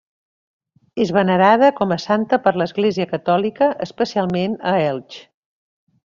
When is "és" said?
1.03-1.11